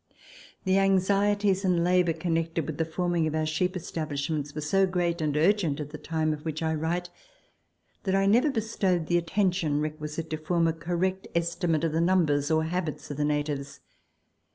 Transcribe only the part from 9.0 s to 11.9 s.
the attention requisite to form a correct estimate